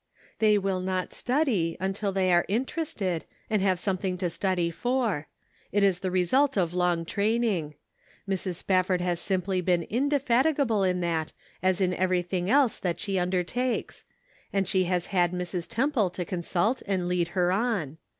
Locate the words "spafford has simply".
8.55-9.61